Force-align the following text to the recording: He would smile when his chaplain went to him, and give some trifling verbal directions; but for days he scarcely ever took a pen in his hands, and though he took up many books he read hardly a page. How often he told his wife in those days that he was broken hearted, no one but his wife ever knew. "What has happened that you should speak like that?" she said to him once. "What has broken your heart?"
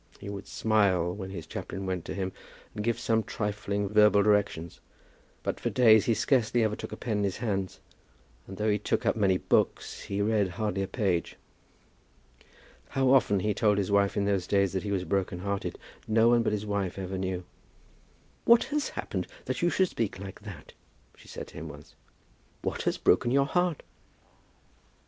He 0.19 0.29
would 0.31 0.47
smile 0.47 1.13
when 1.13 1.29
his 1.29 1.45
chaplain 1.45 1.85
went 1.85 2.05
to 2.05 2.15
him, 2.15 2.31
and 2.73 2.83
give 2.83 2.99
some 2.99 3.21
trifling 3.21 3.87
verbal 3.87 4.23
directions; 4.23 4.79
but 5.43 5.59
for 5.59 5.69
days 5.69 6.05
he 6.05 6.15
scarcely 6.15 6.63
ever 6.63 6.75
took 6.75 6.91
a 6.91 6.97
pen 6.97 7.19
in 7.19 7.23
his 7.23 7.37
hands, 7.37 7.79
and 8.47 8.57
though 8.57 8.71
he 8.71 8.79
took 8.79 9.05
up 9.05 9.15
many 9.15 9.37
books 9.37 10.01
he 10.01 10.19
read 10.19 10.47
hardly 10.57 10.81
a 10.81 10.87
page. 10.87 11.35
How 12.89 13.11
often 13.13 13.41
he 13.41 13.53
told 13.53 13.77
his 13.77 13.91
wife 13.91 14.17
in 14.17 14.25
those 14.25 14.47
days 14.47 14.73
that 14.73 14.81
he 14.81 14.91
was 14.91 15.03
broken 15.03 15.37
hearted, 15.37 15.77
no 16.07 16.29
one 16.29 16.41
but 16.41 16.51
his 16.51 16.65
wife 16.65 16.97
ever 16.97 17.19
knew. 17.19 17.43
"What 18.45 18.63
has 18.73 18.89
happened 18.89 19.27
that 19.45 19.61
you 19.61 19.69
should 19.69 19.89
speak 19.89 20.17
like 20.17 20.41
that?" 20.41 20.73
she 21.15 21.27
said 21.27 21.45
to 21.49 21.53
him 21.59 21.69
once. 21.69 21.93
"What 22.63 22.81
has 22.81 22.97
broken 22.97 23.29
your 23.29 23.45
heart?" 23.45 23.83